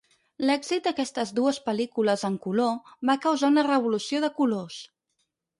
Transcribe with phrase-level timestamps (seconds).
[0.49, 4.81] L'èxit d'aquestes dues pel·lícules en color va causar una revolució de colors.